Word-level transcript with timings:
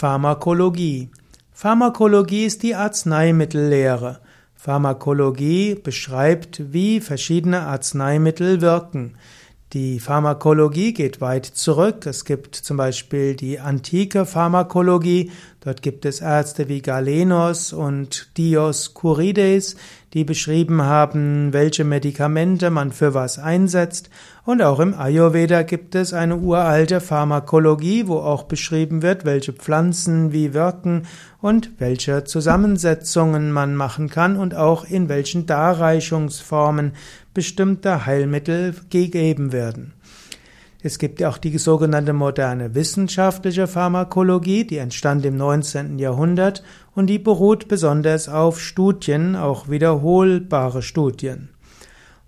Pharmakologie. 0.00 1.10
Pharmakologie 1.52 2.46
ist 2.46 2.62
die 2.62 2.74
Arzneimittellehre. 2.74 4.20
Pharmakologie 4.54 5.74
beschreibt, 5.74 6.72
wie 6.72 7.02
verschiedene 7.02 7.66
Arzneimittel 7.66 8.62
wirken. 8.62 9.18
Die 9.74 10.00
Pharmakologie 10.00 10.94
geht 10.94 11.20
weit 11.20 11.44
zurück. 11.44 12.06
Es 12.06 12.24
gibt 12.24 12.56
zum 12.56 12.78
Beispiel 12.78 13.36
die 13.36 13.60
antike 13.60 14.24
Pharmakologie. 14.24 15.32
Dort 15.62 15.82
gibt 15.82 16.06
es 16.06 16.22
Ärzte 16.22 16.68
wie 16.68 16.80
Galenos 16.80 17.74
und 17.74 18.30
Dioskurides, 18.38 19.76
die 20.14 20.24
beschrieben 20.24 20.80
haben, 20.80 21.52
welche 21.52 21.84
Medikamente 21.84 22.70
man 22.70 22.92
für 22.92 23.12
was 23.12 23.38
einsetzt. 23.38 24.08
Und 24.46 24.62
auch 24.62 24.80
im 24.80 24.94
Ayurveda 24.94 25.62
gibt 25.62 25.94
es 25.94 26.14
eine 26.14 26.38
uralte 26.38 27.02
Pharmakologie, 27.02 28.08
wo 28.08 28.20
auch 28.20 28.44
beschrieben 28.44 29.02
wird, 29.02 29.26
welche 29.26 29.52
Pflanzen 29.52 30.32
wie 30.32 30.54
wirken 30.54 31.02
und 31.42 31.72
welche 31.78 32.24
Zusammensetzungen 32.24 33.52
man 33.52 33.76
machen 33.76 34.08
kann 34.08 34.38
und 34.38 34.54
auch 34.54 34.86
in 34.88 35.10
welchen 35.10 35.44
Darreichungsformen 35.44 36.92
bestimmte 37.34 38.06
Heilmittel 38.06 38.74
gegeben 38.88 39.52
werden. 39.52 39.92
Es 40.82 40.98
gibt 40.98 41.20
ja 41.20 41.28
auch 41.28 41.36
die 41.36 41.58
sogenannte 41.58 42.14
moderne 42.14 42.74
wissenschaftliche 42.74 43.66
Pharmakologie, 43.66 44.64
die 44.64 44.78
entstand 44.78 45.26
im 45.26 45.36
19. 45.36 45.98
Jahrhundert 45.98 46.62
und 46.94 47.08
die 47.08 47.18
beruht 47.18 47.68
besonders 47.68 48.30
auf 48.30 48.60
Studien, 48.60 49.36
auch 49.36 49.68
wiederholbare 49.68 50.80
Studien. 50.80 51.50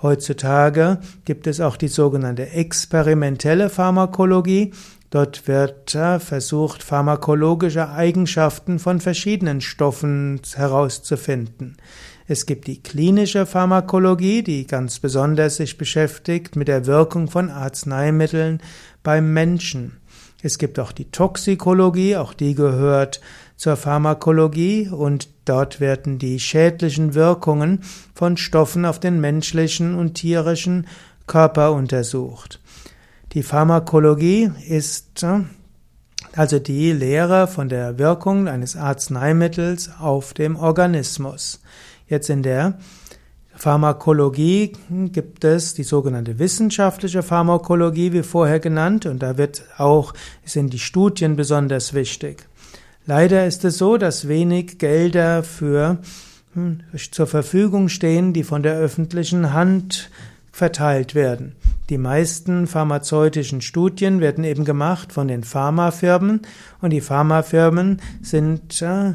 Heutzutage 0.00 0.98
gibt 1.24 1.46
es 1.46 1.60
auch 1.60 1.76
die 1.76 1.88
sogenannte 1.88 2.50
experimentelle 2.50 3.68
Pharmakologie. 3.68 4.72
Dort 5.10 5.48
wird 5.48 5.94
äh, 5.94 6.20
versucht, 6.20 6.82
pharmakologische 6.82 7.88
Eigenschaften 7.90 8.78
von 8.78 9.00
verschiedenen 9.00 9.60
Stoffen 9.60 10.40
herauszufinden. 10.54 11.76
Es 12.26 12.44
gibt 12.44 12.66
die 12.66 12.82
klinische 12.82 13.46
Pharmakologie, 13.46 14.42
die 14.42 14.66
ganz 14.66 14.98
besonders 14.98 15.56
sich 15.56 15.78
beschäftigt 15.78 16.56
mit 16.56 16.68
der 16.68 16.84
Wirkung 16.84 17.28
von 17.28 17.48
Arzneimitteln 17.48 18.60
beim 19.02 19.32
Menschen. 19.32 19.96
Es 20.42 20.58
gibt 20.58 20.78
auch 20.78 20.92
die 20.92 21.10
Toxikologie, 21.10 22.16
auch 22.16 22.34
die 22.34 22.54
gehört 22.54 23.22
zur 23.56 23.76
Pharmakologie 23.76 24.88
und 24.88 25.30
dort 25.46 25.80
werden 25.80 26.18
die 26.18 26.38
schädlichen 26.38 27.14
Wirkungen 27.14 27.80
von 28.14 28.36
Stoffen 28.36 28.84
auf 28.84 29.00
den 29.00 29.20
menschlichen 29.20 29.94
und 29.94 30.14
tierischen 30.14 30.86
Körper 31.26 31.72
untersucht. 31.72 32.60
Die 33.34 33.42
Pharmakologie 33.42 34.50
ist 34.66 35.22
äh, 35.22 35.40
also 36.32 36.58
die 36.58 36.92
Lehre 36.92 37.46
von 37.46 37.68
der 37.68 37.98
Wirkung 37.98 38.48
eines 38.48 38.74
Arzneimittels 38.74 39.90
auf 40.00 40.32
dem 40.32 40.56
Organismus. 40.56 41.60
Jetzt 42.06 42.30
in 42.30 42.42
der 42.42 42.78
Pharmakologie 43.54 44.72
gibt 45.12 45.44
es 45.44 45.74
die 45.74 45.82
sogenannte 45.82 46.38
wissenschaftliche 46.38 47.22
Pharmakologie, 47.22 48.14
wie 48.14 48.22
vorher 48.22 48.60
genannt, 48.60 49.04
und 49.04 49.22
da 49.22 49.36
wird 49.36 49.64
auch, 49.76 50.14
sind 50.44 50.72
die 50.72 50.78
Studien 50.78 51.36
besonders 51.36 51.92
wichtig. 51.92 52.46
Leider 53.04 53.46
ist 53.46 53.64
es 53.64 53.76
so, 53.76 53.98
dass 53.98 54.28
wenig 54.28 54.78
Gelder 54.78 55.42
für, 55.42 55.98
hm, 56.54 56.80
zur 57.10 57.26
Verfügung 57.26 57.88
stehen, 57.90 58.32
die 58.32 58.44
von 58.44 58.62
der 58.62 58.76
öffentlichen 58.76 59.52
Hand 59.52 60.10
verteilt 60.52 61.14
werden. 61.14 61.56
Die 61.90 61.98
meisten 61.98 62.66
pharmazeutischen 62.66 63.62
Studien 63.62 64.20
werden 64.20 64.44
eben 64.44 64.64
gemacht 64.64 65.12
von 65.12 65.26
den 65.26 65.42
Pharmafirmen 65.42 66.42
und 66.82 66.90
die 66.90 67.00
Pharmafirmen 67.00 68.02
sind 68.20 68.82
äh, 68.82 69.14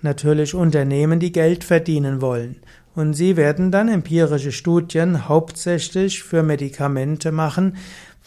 natürlich 0.00 0.54
Unternehmen, 0.54 1.20
die 1.20 1.32
Geld 1.32 1.64
verdienen 1.64 2.22
wollen. 2.22 2.56
Und 2.94 3.14
sie 3.14 3.36
werden 3.36 3.70
dann 3.70 3.88
empirische 3.88 4.52
Studien 4.52 5.28
hauptsächlich 5.28 6.22
für 6.22 6.42
Medikamente 6.42 7.30
machen, 7.32 7.76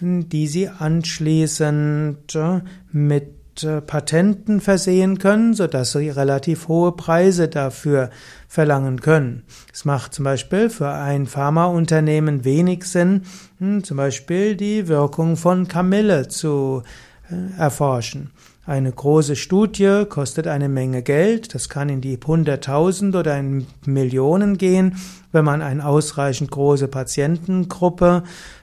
die 0.00 0.46
sie 0.46 0.68
anschließend 0.68 2.34
äh, 2.34 2.60
mit 2.92 3.41
Patenten 3.86 4.60
versehen 4.60 5.18
können, 5.18 5.54
sodass 5.54 5.92
sie 5.92 6.08
relativ 6.08 6.68
hohe 6.68 6.92
Preise 6.92 7.48
dafür 7.48 8.10
verlangen 8.48 9.00
können. 9.00 9.44
Es 9.72 9.84
macht 9.84 10.14
zum 10.14 10.24
Beispiel 10.24 10.70
für 10.70 10.88
ein 10.88 11.26
Pharmaunternehmen 11.26 12.44
wenig 12.44 12.84
Sinn, 12.84 13.22
hm, 13.58 13.84
zum 13.84 13.96
Beispiel 13.96 14.56
die 14.56 14.88
Wirkung 14.88 15.36
von 15.36 15.68
Kamille 15.68 16.28
zu 16.28 16.82
äh, 16.84 17.11
erforschen. 17.58 18.30
Eine 18.64 18.92
große 18.92 19.34
Studie 19.34 20.04
kostet 20.08 20.46
eine 20.46 20.68
Menge 20.68 21.02
Geld, 21.02 21.52
das 21.52 21.68
kann 21.68 21.88
in 21.88 22.00
die 22.00 22.18
Hunderttausend 22.24 23.16
oder 23.16 23.36
in 23.36 23.66
Millionen 23.86 24.56
gehen, 24.56 24.96
wenn 25.32 25.44
man 25.44 25.62
eine 25.62 25.84
ausreichend 25.84 26.52
große 26.52 26.86
Patientengruppe 26.86 28.22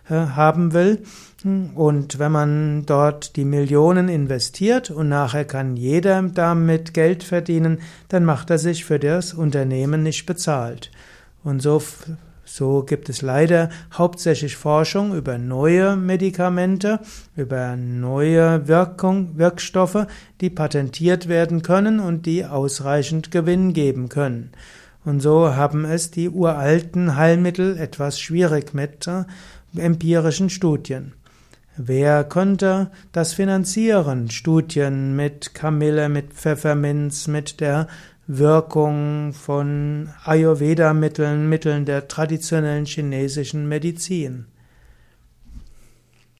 äh, 0.09 0.13
haben 0.13 0.71
will. 0.71 1.03
Und 1.75 2.19
wenn 2.19 2.31
man 2.31 2.85
dort 2.85 3.35
die 3.35 3.45
Millionen 3.45 4.09
investiert 4.09 4.89
und 4.89 5.09
nachher 5.09 5.45
kann 5.45 5.77
jeder 5.77 6.21
damit 6.21 6.93
Geld 6.93 7.23
verdienen, 7.23 7.79
dann 8.07 8.25
macht 8.25 8.49
er 8.49 8.57
sich 8.57 8.85
für 8.85 8.99
das 8.99 9.33
Unternehmen 9.33 10.03
nicht 10.03 10.25
bezahlt. 10.25 10.91
Und 11.43 11.61
so 11.61 11.81
so 12.51 12.81
gibt 12.81 13.09
es 13.09 13.21
leider 13.21 13.69
hauptsächlich 13.93 14.57
Forschung 14.57 15.15
über 15.15 15.37
neue 15.37 15.95
Medikamente, 15.95 16.99
über 17.35 17.75
neue 17.75 18.67
Wirkung, 18.67 19.37
Wirkstoffe, 19.37 20.07
die 20.41 20.49
patentiert 20.49 21.27
werden 21.29 21.61
können 21.61 21.99
und 21.99 22.25
die 22.25 22.45
ausreichend 22.45 23.29
Gewinn 23.29 23.73
geben 23.73 24.09
können. 24.09 24.51
Und 25.05 25.21
so 25.21 25.55
haben 25.55 25.85
es 25.85 26.09
die 26.09 26.27
uralten 26.27 27.15
Heilmittel 27.15 27.77
etwas 27.77 28.19
schwierig 28.19 28.73
mit 28.73 29.05
äh, 29.07 29.25
empirischen 29.77 30.49
Studien. 30.49 31.13
Wer 31.77 32.23
könnte 32.23 32.89
das 33.11 33.33
finanzieren? 33.33 34.31
Studien 34.31 35.15
mit 35.15 35.53
Kamille, 35.53 36.09
mit 36.09 36.33
Pfefferminz, 36.33 37.27
mit 37.27 37.61
der 37.61 37.87
Wirkung 38.31 39.33
von 39.33 40.09
Ayurveda-Mitteln, 40.23 41.49
Mitteln 41.49 41.85
der 41.85 42.07
traditionellen 42.07 42.85
chinesischen 42.85 43.67
Medizin. 43.67 44.45